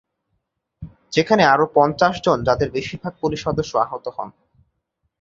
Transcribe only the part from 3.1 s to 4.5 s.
Police সদস্য, আহত হন।